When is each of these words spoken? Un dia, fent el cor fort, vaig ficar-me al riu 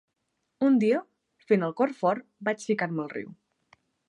Un 0.67 0.79
dia, 0.83 1.01
fent 1.51 1.67
el 1.69 1.77
cor 1.83 1.95
fort, 2.01 2.27
vaig 2.49 2.69
ficar-me 2.71 3.05
al 3.07 3.15
riu 3.17 3.31